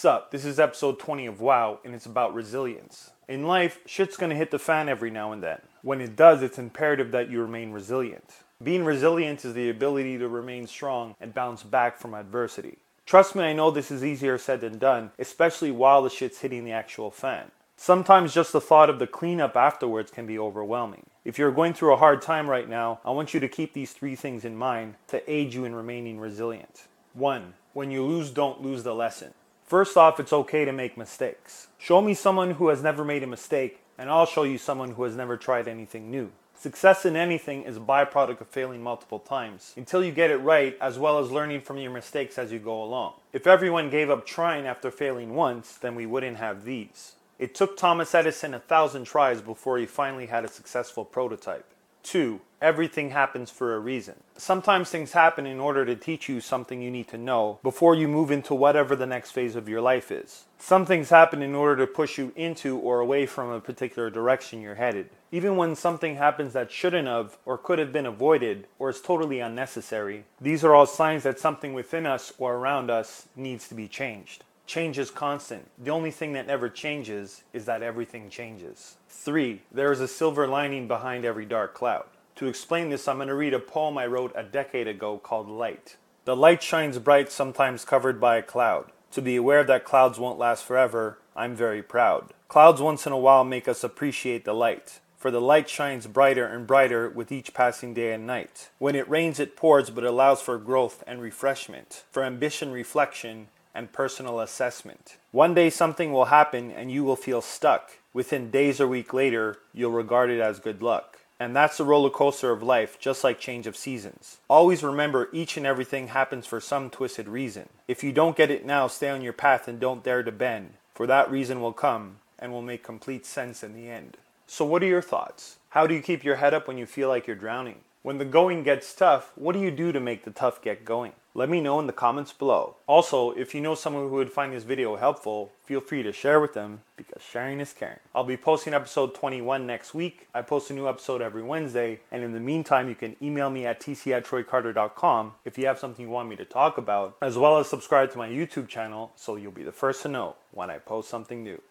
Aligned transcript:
Sup, 0.00 0.30
this 0.30 0.44
is 0.44 0.60
episode 0.60 1.00
20 1.00 1.26
of 1.26 1.40
WoW, 1.40 1.80
and 1.84 1.92
it's 1.92 2.06
about 2.06 2.32
resilience. 2.32 3.10
In 3.26 3.48
life, 3.48 3.80
shit's 3.84 4.16
gonna 4.16 4.36
hit 4.36 4.52
the 4.52 4.58
fan 4.60 4.88
every 4.88 5.10
now 5.10 5.32
and 5.32 5.42
then. 5.42 5.60
When 5.82 6.00
it 6.00 6.14
does, 6.14 6.40
it's 6.40 6.56
imperative 6.56 7.10
that 7.10 7.28
you 7.28 7.42
remain 7.42 7.72
resilient. 7.72 8.32
Being 8.62 8.84
resilient 8.84 9.44
is 9.44 9.54
the 9.54 9.68
ability 9.68 10.16
to 10.18 10.28
remain 10.28 10.68
strong 10.68 11.16
and 11.20 11.34
bounce 11.34 11.64
back 11.64 11.98
from 11.98 12.14
adversity. 12.14 12.78
Trust 13.06 13.34
me, 13.34 13.42
I 13.42 13.52
know 13.52 13.72
this 13.72 13.90
is 13.90 14.04
easier 14.04 14.38
said 14.38 14.60
than 14.60 14.78
done, 14.78 15.10
especially 15.18 15.72
while 15.72 16.00
the 16.00 16.10
shit's 16.10 16.42
hitting 16.42 16.64
the 16.64 16.70
actual 16.70 17.10
fan. 17.10 17.50
Sometimes 17.76 18.32
just 18.32 18.52
the 18.52 18.60
thought 18.60 18.88
of 18.88 19.00
the 19.00 19.06
cleanup 19.08 19.56
afterwards 19.56 20.12
can 20.12 20.26
be 20.26 20.38
overwhelming. 20.38 21.06
If 21.24 21.40
you're 21.40 21.50
going 21.50 21.74
through 21.74 21.94
a 21.94 21.96
hard 21.96 22.22
time 22.22 22.48
right 22.48 22.68
now, 22.68 23.00
I 23.04 23.10
want 23.10 23.34
you 23.34 23.40
to 23.40 23.48
keep 23.48 23.72
these 23.72 23.94
three 23.94 24.14
things 24.14 24.44
in 24.44 24.54
mind 24.54 24.94
to 25.08 25.28
aid 25.28 25.54
you 25.54 25.64
in 25.64 25.74
remaining 25.74 26.20
resilient. 26.20 26.86
1. 27.14 27.54
When 27.72 27.90
you 27.90 28.04
lose, 28.04 28.30
don't 28.30 28.62
lose 28.62 28.84
the 28.84 28.94
lesson. 28.94 29.34
First 29.68 29.98
off, 29.98 30.18
it's 30.18 30.32
okay 30.32 30.64
to 30.64 30.72
make 30.72 30.96
mistakes. 30.96 31.68
Show 31.76 32.00
me 32.00 32.14
someone 32.14 32.52
who 32.52 32.68
has 32.68 32.82
never 32.82 33.04
made 33.04 33.22
a 33.22 33.26
mistake, 33.26 33.82
and 33.98 34.08
I'll 34.08 34.24
show 34.24 34.44
you 34.44 34.56
someone 34.56 34.92
who 34.92 35.02
has 35.02 35.14
never 35.14 35.36
tried 35.36 35.68
anything 35.68 36.10
new. 36.10 36.32
Success 36.54 37.04
in 37.04 37.16
anything 37.16 37.64
is 37.64 37.76
a 37.76 37.80
byproduct 37.80 38.40
of 38.40 38.48
failing 38.48 38.82
multiple 38.82 39.18
times 39.18 39.74
until 39.76 40.02
you 40.02 40.10
get 40.10 40.30
it 40.30 40.38
right, 40.38 40.74
as 40.80 40.98
well 40.98 41.18
as 41.18 41.30
learning 41.30 41.60
from 41.60 41.76
your 41.76 41.90
mistakes 41.90 42.38
as 42.38 42.50
you 42.50 42.58
go 42.58 42.82
along. 42.82 43.12
If 43.34 43.46
everyone 43.46 43.90
gave 43.90 44.08
up 44.08 44.24
trying 44.24 44.66
after 44.66 44.90
failing 44.90 45.34
once, 45.34 45.74
then 45.74 45.94
we 45.94 46.06
wouldn't 46.06 46.38
have 46.38 46.64
these. 46.64 47.16
It 47.38 47.54
took 47.54 47.76
Thomas 47.76 48.14
Edison 48.14 48.54
a 48.54 48.60
thousand 48.60 49.04
tries 49.04 49.42
before 49.42 49.76
he 49.76 49.84
finally 49.84 50.26
had 50.26 50.46
a 50.46 50.48
successful 50.48 51.04
prototype. 51.04 51.66
Two, 52.08 52.40
everything 52.62 53.10
happens 53.10 53.50
for 53.50 53.74
a 53.74 53.78
reason. 53.78 54.14
Sometimes 54.38 54.88
things 54.88 55.12
happen 55.12 55.44
in 55.44 55.60
order 55.60 55.84
to 55.84 55.94
teach 55.94 56.26
you 56.26 56.40
something 56.40 56.80
you 56.80 56.90
need 56.90 57.06
to 57.08 57.18
know 57.18 57.58
before 57.62 57.94
you 57.94 58.08
move 58.08 58.30
into 58.30 58.54
whatever 58.54 58.96
the 58.96 59.04
next 59.04 59.32
phase 59.32 59.54
of 59.54 59.68
your 59.68 59.82
life 59.82 60.10
is. 60.10 60.46
Some 60.56 60.86
things 60.86 61.10
happen 61.10 61.42
in 61.42 61.54
order 61.54 61.76
to 61.76 61.92
push 61.92 62.16
you 62.16 62.32
into 62.34 62.78
or 62.78 63.00
away 63.00 63.26
from 63.26 63.50
a 63.50 63.60
particular 63.60 64.08
direction 64.08 64.62
you're 64.62 64.76
headed. 64.76 65.10
Even 65.30 65.58
when 65.58 65.76
something 65.76 66.16
happens 66.16 66.54
that 66.54 66.72
shouldn't 66.72 67.08
have 67.08 67.36
or 67.44 67.58
could 67.58 67.78
have 67.78 67.92
been 67.92 68.06
avoided 68.06 68.66
or 68.78 68.88
is 68.88 69.02
totally 69.02 69.40
unnecessary, 69.40 70.24
these 70.40 70.64
are 70.64 70.74
all 70.74 70.86
signs 70.86 71.24
that 71.24 71.38
something 71.38 71.74
within 71.74 72.06
us 72.06 72.32
or 72.38 72.54
around 72.54 72.90
us 72.90 73.28
needs 73.36 73.68
to 73.68 73.74
be 73.74 73.86
changed. 73.86 74.44
Change 74.68 74.98
is 74.98 75.10
constant. 75.10 75.66
The 75.78 75.90
only 75.90 76.10
thing 76.10 76.34
that 76.34 76.46
never 76.46 76.68
changes 76.68 77.42
is 77.54 77.64
that 77.64 77.82
everything 77.82 78.28
changes. 78.28 78.96
Three, 79.08 79.62
there 79.72 79.90
is 79.92 80.00
a 80.00 80.06
silver 80.06 80.46
lining 80.46 80.86
behind 80.86 81.24
every 81.24 81.46
dark 81.46 81.72
cloud. 81.72 82.04
To 82.36 82.48
explain 82.48 82.90
this, 82.90 83.08
I'm 83.08 83.16
going 83.16 83.28
to 83.28 83.34
read 83.34 83.54
a 83.54 83.60
poem 83.60 83.96
I 83.96 84.04
wrote 84.04 84.30
a 84.34 84.42
decade 84.42 84.86
ago 84.86 85.16
called 85.16 85.48
Light. 85.48 85.96
The 86.26 86.36
light 86.36 86.62
shines 86.62 86.98
bright, 86.98 87.32
sometimes 87.32 87.86
covered 87.86 88.20
by 88.20 88.36
a 88.36 88.42
cloud. 88.42 88.92
To 89.12 89.22
be 89.22 89.36
aware 89.36 89.64
that 89.64 89.86
clouds 89.86 90.18
won't 90.18 90.38
last 90.38 90.64
forever, 90.64 91.18
I'm 91.34 91.56
very 91.56 91.82
proud. 91.82 92.34
Clouds 92.48 92.82
once 92.82 93.06
in 93.06 93.12
a 93.12 93.18
while 93.18 93.44
make 93.44 93.68
us 93.68 93.82
appreciate 93.82 94.44
the 94.44 94.52
light. 94.52 95.00
For 95.16 95.30
the 95.30 95.40
light 95.40 95.70
shines 95.70 96.06
brighter 96.06 96.46
and 96.46 96.66
brighter 96.66 97.08
with 97.08 97.32
each 97.32 97.54
passing 97.54 97.94
day 97.94 98.12
and 98.12 98.26
night. 98.26 98.68
When 98.78 98.94
it 98.94 99.08
rains, 99.08 99.40
it 99.40 99.56
pours, 99.56 99.88
but 99.88 100.04
allows 100.04 100.42
for 100.42 100.58
growth 100.58 101.02
and 101.06 101.22
refreshment, 101.22 102.04
for 102.10 102.22
ambition, 102.22 102.70
reflection, 102.70 103.48
and 103.74 103.92
personal 103.92 104.40
assessment. 104.40 105.16
One 105.30 105.54
day 105.54 105.70
something 105.70 106.12
will 106.12 106.26
happen 106.26 106.70
and 106.70 106.90
you 106.90 107.04
will 107.04 107.16
feel 107.16 107.40
stuck. 107.40 107.98
Within 108.12 108.50
days 108.50 108.80
or 108.80 108.88
week 108.88 109.12
later, 109.12 109.58
you'll 109.72 109.92
regard 109.92 110.30
it 110.30 110.40
as 110.40 110.58
good 110.58 110.82
luck. 110.82 111.18
And 111.40 111.54
that's 111.54 111.76
the 111.76 111.84
roller 111.84 112.10
coaster 112.10 112.50
of 112.50 112.62
life, 112.64 112.98
just 112.98 113.22
like 113.22 113.38
change 113.38 113.68
of 113.68 113.76
seasons. 113.76 114.38
Always 114.48 114.82
remember 114.82 115.28
each 115.32 115.56
and 115.56 115.64
everything 115.64 116.08
happens 116.08 116.46
for 116.46 116.60
some 116.60 116.90
twisted 116.90 117.28
reason. 117.28 117.68
If 117.86 118.02
you 118.02 118.12
don't 118.12 118.36
get 118.36 118.50
it 118.50 118.66
now, 118.66 118.88
stay 118.88 119.08
on 119.08 119.22
your 119.22 119.32
path 119.32 119.68
and 119.68 119.78
don't 119.78 120.02
dare 120.02 120.24
to 120.24 120.32
bend, 120.32 120.74
for 120.94 121.06
that 121.06 121.30
reason 121.30 121.60
will 121.60 121.72
come 121.72 122.16
and 122.40 122.50
will 122.50 122.62
make 122.62 122.82
complete 122.82 123.24
sense 123.24 123.62
in 123.62 123.74
the 123.74 123.88
end. 123.88 124.16
So, 124.48 124.64
what 124.64 124.82
are 124.82 124.86
your 124.86 125.02
thoughts? 125.02 125.58
How 125.70 125.86
do 125.86 125.94
you 125.94 126.00
keep 126.00 126.24
your 126.24 126.36
head 126.36 126.54
up 126.54 126.66
when 126.66 126.78
you 126.78 126.86
feel 126.86 127.08
like 127.08 127.26
you're 127.26 127.36
drowning? 127.36 127.80
When 128.02 128.18
the 128.18 128.24
going 128.24 128.62
gets 128.62 128.94
tough, 128.94 129.32
what 129.34 129.52
do 129.52 129.60
you 129.60 129.70
do 129.70 129.92
to 129.92 130.00
make 130.00 130.24
the 130.24 130.30
tough 130.30 130.62
get 130.62 130.84
going? 130.84 131.12
Let 131.38 131.50
me 131.50 131.60
know 131.60 131.78
in 131.78 131.86
the 131.86 131.92
comments 131.92 132.32
below. 132.32 132.74
Also, 132.88 133.30
if 133.30 133.54
you 133.54 133.60
know 133.60 133.76
someone 133.76 134.08
who 134.08 134.16
would 134.16 134.32
find 134.32 134.52
this 134.52 134.64
video 134.64 134.96
helpful, 134.96 135.52
feel 135.64 135.80
free 135.80 136.02
to 136.02 136.12
share 136.12 136.40
with 136.40 136.52
them 136.52 136.80
because 136.96 137.22
sharing 137.22 137.60
is 137.60 137.72
caring. 137.72 138.00
I'll 138.12 138.24
be 138.24 138.36
posting 138.36 138.74
episode 138.74 139.14
21 139.14 139.64
next 139.64 139.94
week. 139.94 140.26
I 140.34 140.42
post 140.42 140.68
a 140.70 140.74
new 140.74 140.88
episode 140.88 141.22
every 141.22 141.44
Wednesday, 141.44 142.00
and 142.10 142.24
in 142.24 142.32
the 142.32 142.40
meantime, 142.40 142.88
you 142.88 142.96
can 142.96 143.14
email 143.22 143.50
me 143.50 143.66
at 143.66 143.78
tc 143.78 144.12
at 144.12 144.26
troycarter.com 144.26 145.34
if 145.44 145.56
you 145.56 145.66
have 145.66 145.78
something 145.78 146.06
you 146.06 146.10
want 146.10 146.28
me 146.28 146.34
to 146.34 146.44
talk 146.44 146.76
about, 146.76 147.16
as 147.22 147.38
well 147.38 147.58
as 147.58 147.68
subscribe 147.68 148.10
to 148.10 148.18
my 148.18 148.28
YouTube 148.28 148.66
channel 148.66 149.12
so 149.14 149.36
you'll 149.36 149.52
be 149.52 149.62
the 149.62 149.70
first 149.70 150.02
to 150.02 150.08
know 150.08 150.34
when 150.50 150.70
I 150.70 150.78
post 150.78 151.08
something 151.08 151.44
new. 151.44 151.62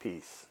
Peace. 0.00 0.46